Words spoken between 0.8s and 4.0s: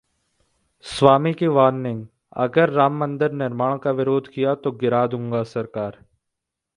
स्वामी की वार्निंग- अगर राम मंदिर निर्माण का